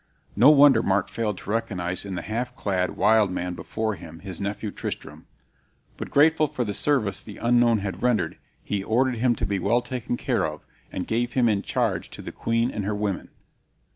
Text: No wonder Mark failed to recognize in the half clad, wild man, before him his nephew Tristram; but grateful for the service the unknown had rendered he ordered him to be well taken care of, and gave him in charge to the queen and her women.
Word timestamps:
No 0.35 0.49
wonder 0.49 0.81
Mark 0.81 1.09
failed 1.09 1.37
to 1.37 1.51
recognize 1.51 2.05
in 2.05 2.15
the 2.15 2.23
half 2.23 2.55
clad, 2.55 2.97
wild 2.97 3.29
man, 3.29 3.53
before 3.53 3.93
him 3.93 4.17
his 4.21 4.41
nephew 4.41 4.71
Tristram; 4.71 5.27
but 5.95 6.09
grateful 6.09 6.47
for 6.47 6.63
the 6.63 6.73
service 6.73 7.21
the 7.21 7.37
unknown 7.37 7.77
had 7.77 8.01
rendered 8.01 8.39
he 8.63 8.83
ordered 8.83 9.17
him 9.17 9.35
to 9.35 9.45
be 9.45 9.59
well 9.59 9.83
taken 9.83 10.17
care 10.17 10.43
of, 10.43 10.65
and 10.91 11.05
gave 11.05 11.33
him 11.33 11.47
in 11.47 11.61
charge 11.61 12.09
to 12.09 12.23
the 12.23 12.31
queen 12.31 12.71
and 12.71 12.83
her 12.83 12.95
women. 12.95 13.29